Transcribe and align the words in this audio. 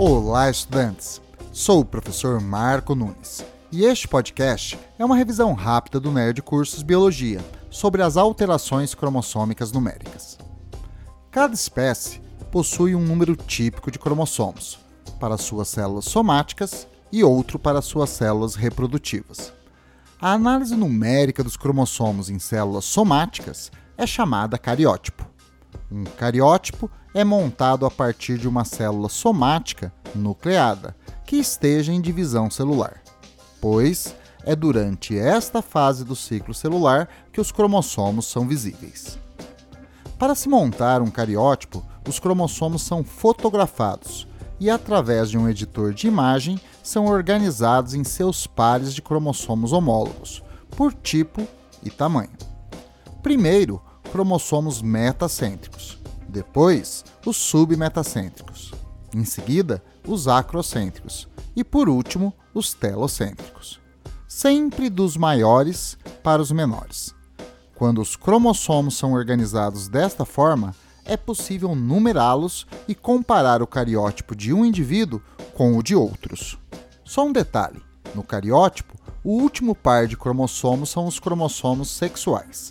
Olá, 0.00 0.48
estudantes! 0.48 1.20
Sou 1.52 1.80
o 1.80 1.84
professor 1.84 2.40
Marco 2.40 2.94
Nunes 2.94 3.44
e 3.72 3.84
este 3.84 4.06
podcast 4.06 4.78
é 4.96 5.04
uma 5.04 5.16
revisão 5.16 5.52
rápida 5.54 5.98
do 5.98 6.12
Nerd 6.12 6.40
Cursos 6.40 6.84
Biologia 6.84 7.44
sobre 7.68 8.00
as 8.00 8.16
alterações 8.16 8.94
cromossômicas 8.94 9.72
numéricas. 9.72 10.38
Cada 11.32 11.52
espécie 11.52 12.20
possui 12.52 12.94
um 12.94 13.00
número 13.00 13.34
típico 13.34 13.90
de 13.90 13.98
cromossomos 13.98 14.78
para 15.18 15.36
suas 15.36 15.66
células 15.66 16.04
somáticas 16.04 16.86
e 17.10 17.24
outro 17.24 17.58
para 17.58 17.82
suas 17.82 18.10
células 18.10 18.54
reprodutivas. 18.54 19.52
A 20.20 20.30
análise 20.30 20.76
numérica 20.76 21.42
dos 21.42 21.56
cromossomos 21.56 22.30
em 22.30 22.38
células 22.38 22.84
somáticas 22.84 23.72
é 23.96 24.06
chamada 24.06 24.56
cariótipo. 24.58 25.27
Um 25.90 26.04
cariótipo 26.04 26.90
é 27.14 27.24
montado 27.24 27.86
a 27.86 27.90
partir 27.90 28.38
de 28.38 28.46
uma 28.46 28.64
célula 28.64 29.08
somática 29.08 29.92
nucleada 30.14 30.94
que 31.24 31.36
esteja 31.36 31.92
em 31.92 32.00
divisão 32.00 32.50
celular, 32.50 33.02
pois 33.60 34.14
é 34.44 34.54
durante 34.54 35.18
esta 35.18 35.62
fase 35.62 36.04
do 36.04 36.14
ciclo 36.14 36.52
celular 36.52 37.08
que 37.32 37.40
os 37.40 37.50
cromossomos 37.50 38.26
são 38.26 38.46
visíveis. 38.46 39.18
Para 40.18 40.34
se 40.34 40.48
montar 40.48 41.00
um 41.00 41.10
cariótipo, 41.10 41.84
os 42.06 42.18
cromossomos 42.18 42.82
são 42.82 43.04
fotografados 43.04 44.26
e, 44.60 44.68
através 44.68 45.30
de 45.30 45.38
um 45.38 45.48
editor 45.48 45.94
de 45.94 46.06
imagem, 46.06 46.60
são 46.82 47.06
organizados 47.06 47.94
em 47.94 48.04
seus 48.04 48.46
pares 48.46 48.92
de 48.92 49.00
cromossomos 49.00 49.72
homólogos, 49.72 50.42
por 50.70 50.92
tipo 50.92 51.46
e 51.82 51.90
tamanho. 51.90 52.30
Primeiro, 53.22 53.80
cromossomos 54.08 54.82
metacêntricos, 54.82 55.98
depois, 56.28 57.04
os 57.24 57.36
submetacêntricos, 57.36 58.72
em 59.14 59.24
seguida, 59.24 59.82
os 60.06 60.28
acrocêntricos 60.28 61.28
e, 61.54 61.62
por 61.62 61.88
último, 61.88 62.34
os 62.52 62.74
telocêntricos. 62.74 63.80
Sempre 64.26 64.90
dos 64.90 65.16
maiores 65.16 65.96
para 66.22 66.42
os 66.42 66.52
menores. 66.52 67.14
Quando 67.74 68.00
os 68.00 68.16
cromossomos 68.16 68.96
são 68.96 69.12
organizados 69.12 69.88
desta 69.88 70.24
forma, 70.24 70.74
é 71.04 71.16
possível 71.16 71.74
numerá-los 71.74 72.66
e 72.86 72.94
comparar 72.94 73.62
o 73.62 73.66
cariótipo 73.66 74.36
de 74.36 74.52
um 74.52 74.64
indivíduo 74.64 75.22
com 75.54 75.76
o 75.76 75.82
de 75.82 75.94
outros. 75.94 76.58
Só 77.04 77.24
um 77.24 77.32
detalhe: 77.32 77.82
no 78.14 78.22
cariótipo, 78.22 78.94
o 79.24 79.30
último 79.30 79.74
par 79.74 80.06
de 80.06 80.16
cromossomos 80.16 80.90
são 80.90 81.06
os 81.06 81.18
cromossomos 81.18 81.90
sexuais. 81.90 82.70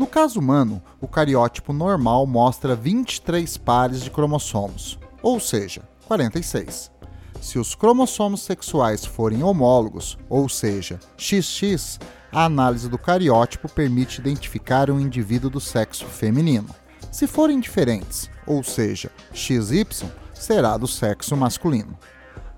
No 0.00 0.06
caso 0.06 0.40
humano, 0.40 0.82
o 0.98 1.06
cariótipo 1.06 1.74
normal 1.74 2.26
mostra 2.26 2.74
23 2.74 3.58
pares 3.58 4.00
de 4.00 4.10
cromossomos, 4.10 4.98
ou 5.22 5.38
seja, 5.38 5.82
46. 6.06 6.90
Se 7.38 7.58
os 7.58 7.74
cromossomos 7.74 8.40
sexuais 8.40 9.04
forem 9.04 9.42
homólogos, 9.42 10.16
ou 10.26 10.48
seja, 10.48 10.98
XX, 11.18 11.98
a 12.32 12.46
análise 12.46 12.88
do 12.88 12.96
cariótipo 12.96 13.68
permite 13.68 14.22
identificar 14.22 14.90
um 14.90 14.98
indivíduo 14.98 15.50
do 15.50 15.60
sexo 15.60 16.06
feminino. 16.06 16.74
Se 17.12 17.26
forem 17.26 17.60
diferentes, 17.60 18.30
ou 18.46 18.62
seja, 18.62 19.12
XY, 19.34 19.84
será 20.32 20.78
do 20.78 20.86
sexo 20.86 21.36
masculino. 21.36 21.94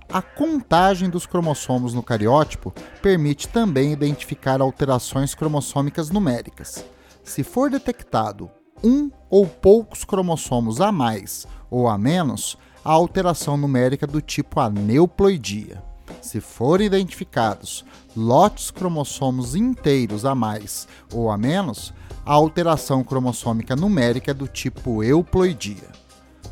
A 0.08 0.22
contagem 0.22 1.10
dos 1.10 1.26
cromossomos 1.26 1.92
no 1.92 2.04
cariótipo 2.04 2.72
permite 3.02 3.48
também 3.48 3.92
identificar 3.92 4.60
alterações 4.60 5.34
cromossômicas 5.34 6.08
numéricas 6.08 6.84
se 7.22 7.42
for 7.42 7.70
detectado 7.70 8.50
um 8.82 9.10
ou 9.30 9.46
poucos 9.46 10.04
cromossomos 10.04 10.80
a 10.80 10.90
mais 10.90 11.46
ou 11.70 11.88
a 11.88 11.96
menos, 11.96 12.58
a 12.84 12.90
alteração 12.90 13.56
numérica 13.56 14.06
do 14.06 14.20
tipo 14.20 14.60
aneuploidia. 14.60 15.82
Se 16.20 16.40
forem 16.40 16.86
identificados 16.86 17.84
lotes 18.16 18.70
cromossomos 18.70 19.54
inteiros 19.54 20.24
a 20.24 20.34
mais 20.34 20.86
ou 21.12 21.30
a 21.30 21.38
menos, 21.38 21.94
a 22.24 22.32
alteração 22.32 23.02
cromossômica 23.02 23.74
numérica 23.74 24.32
é 24.32 24.34
do 24.34 24.46
tipo 24.46 25.02
euploidia. 25.02 25.90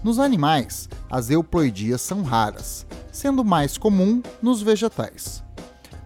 Nos 0.03 0.19
animais, 0.19 0.89
as 1.11 1.31
euploidias 1.31 2.01
são 2.01 2.23
raras, 2.23 2.87
sendo 3.13 3.45
mais 3.45 3.77
comum 3.77 4.23
nos 4.41 4.63
vegetais. 4.63 5.45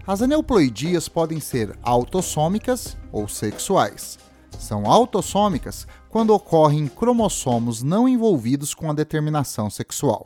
As 0.06 0.20
aneuploidias 0.20 1.08
podem 1.08 1.40
ser 1.40 1.78
autossômicas 1.82 2.96
ou 3.12 3.28
sexuais, 3.28 4.18
são 4.58 4.90
autossômicas 4.90 5.86
quando 6.08 6.34
ocorrem 6.34 6.86
cromossomos 6.86 7.82
não 7.82 8.08
envolvidos 8.08 8.74
com 8.74 8.90
a 8.90 8.94
determinação 8.94 9.68
sexual. 9.68 10.24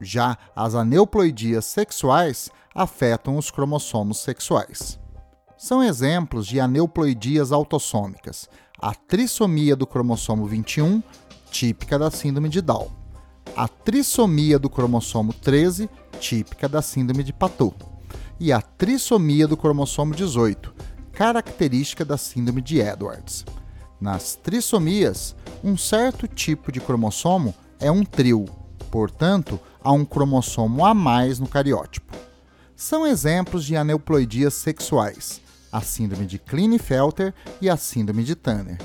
Já 0.00 0.36
as 0.54 0.74
aneuploidias 0.74 1.64
sexuais 1.64 2.50
afetam 2.74 3.36
os 3.36 3.50
cromossomos 3.50 4.18
sexuais. 4.18 4.98
São 5.56 5.82
exemplos 5.82 6.46
de 6.46 6.60
aneuploidias 6.60 7.50
autossômicas: 7.50 8.48
a 8.78 8.94
trissomia 8.94 9.74
do 9.74 9.86
cromossomo 9.86 10.46
21, 10.46 11.02
típica 11.50 11.98
da 11.98 12.10
síndrome 12.10 12.50
de 12.50 12.60
Down, 12.60 12.90
a 13.56 13.66
trissomia 13.66 14.58
do 14.58 14.68
cromossomo 14.68 15.32
13, 15.32 15.88
típica 16.20 16.68
da 16.68 16.82
síndrome 16.82 17.24
de 17.24 17.32
Patou, 17.32 17.74
e 18.38 18.52
a 18.52 18.60
trissomia 18.60 19.48
do 19.48 19.56
cromossomo 19.56 20.14
18, 20.14 20.74
característica 21.12 22.04
da 22.04 22.18
síndrome 22.18 22.60
de 22.60 22.78
Edwards. 22.78 23.44
Nas 24.00 24.34
trissomias, 24.34 25.34
um 25.64 25.76
certo 25.76 26.28
tipo 26.28 26.70
de 26.70 26.80
cromossomo 26.80 27.54
é 27.80 27.90
um 27.90 28.04
trio, 28.04 28.44
portanto, 28.90 29.58
há 29.82 29.90
um 29.90 30.04
cromossomo 30.04 30.84
a 30.84 30.92
mais 30.92 31.38
no 31.38 31.48
cariótipo. 31.48 32.14
São 32.74 33.06
exemplos 33.06 33.64
de 33.64 33.74
aneuploidias 33.74 34.52
sexuais, 34.52 35.40
a 35.72 35.80
síndrome 35.80 36.26
de 36.26 36.38
Klinefelter 36.38 37.32
e 37.60 37.70
a 37.70 37.76
síndrome 37.76 38.22
de 38.22 38.34
Tanner. 38.34 38.78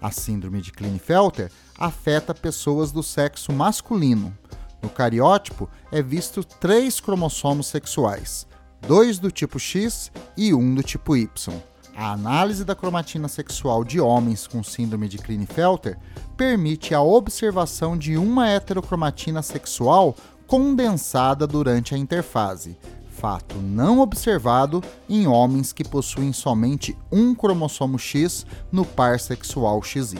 A 0.00 0.10
síndrome 0.10 0.60
de 0.60 0.72
Klinefelter 0.72 1.50
afeta 1.78 2.34
pessoas 2.34 2.90
do 2.90 3.04
sexo 3.04 3.52
masculino. 3.52 4.36
No 4.82 4.88
cariótipo 4.88 5.70
é 5.92 6.02
visto 6.02 6.42
três 6.42 6.98
cromossomos 6.98 7.68
sexuais, 7.68 8.46
dois 8.80 9.18
do 9.18 9.30
tipo 9.30 9.60
X 9.60 10.10
e 10.36 10.52
um 10.52 10.74
do 10.74 10.82
tipo 10.82 11.16
Y. 11.16 11.54
A 11.98 12.12
análise 12.12 12.62
da 12.62 12.74
cromatina 12.74 13.26
sexual 13.26 13.82
de 13.82 13.98
homens 13.98 14.46
com 14.46 14.62
síndrome 14.62 15.08
de 15.08 15.16
Klinefelter 15.16 15.98
permite 16.36 16.94
a 16.94 17.00
observação 17.00 17.96
de 17.96 18.18
uma 18.18 18.46
heterocromatina 18.50 19.40
sexual 19.40 20.14
condensada 20.46 21.46
durante 21.46 21.94
a 21.94 21.98
interfase, 21.98 22.76
fato 23.08 23.56
não 23.56 24.00
observado 24.00 24.84
em 25.08 25.26
homens 25.26 25.72
que 25.72 25.82
possuem 25.82 26.34
somente 26.34 26.94
um 27.10 27.34
cromossomo 27.34 27.98
X 27.98 28.44
no 28.70 28.84
par 28.84 29.18
sexual 29.18 29.82
XY. 29.82 30.18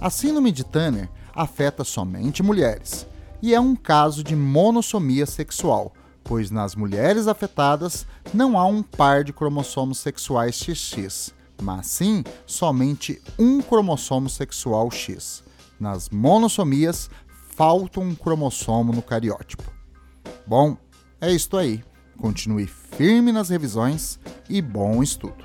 A 0.00 0.08
síndrome 0.08 0.50
de 0.50 0.64
Tanner 0.64 1.10
afeta 1.34 1.84
somente 1.84 2.42
mulheres 2.42 3.06
e 3.42 3.54
é 3.54 3.60
um 3.60 3.76
caso 3.76 4.24
de 4.24 4.34
monossomia 4.34 5.26
sexual 5.26 5.92
pois 6.32 6.50
nas 6.50 6.74
mulheres 6.74 7.26
afetadas 7.26 8.06
não 8.32 8.58
há 8.58 8.64
um 8.64 8.82
par 8.82 9.22
de 9.22 9.34
cromossomos 9.34 9.98
sexuais 9.98 10.56
XX, 10.56 11.30
mas 11.60 11.88
sim 11.88 12.24
somente 12.46 13.20
um 13.38 13.60
cromossomo 13.60 14.30
sexual 14.30 14.90
X. 14.90 15.44
Nas 15.78 16.08
monossomias, 16.08 17.10
falta 17.50 18.00
um 18.00 18.14
cromossomo 18.14 18.94
no 18.94 19.02
cariótipo. 19.02 19.70
Bom, 20.46 20.74
é 21.20 21.30
isto 21.30 21.58
aí. 21.58 21.84
Continue 22.16 22.66
firme 22.66 23.30
nas 23.30 23.50
revisões 23.50 24.18
e 24.48 24.62
bom 24.62 25.02
estudo. 25.02 25.44